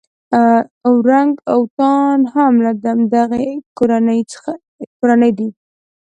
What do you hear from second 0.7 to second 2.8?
اورنګ اوتان هم له